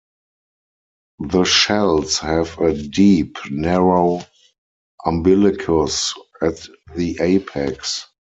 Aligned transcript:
The 1.19 1.43
shells 1.43 2.17
have 2.17 2.57
a 2.57 2.73
deep, 2.73 3.37
narrow 3.51 4.21
umbilicus 5.05 6.15
at 6.41 6.59
the 6.95 7.19
apex. 7.21 8.07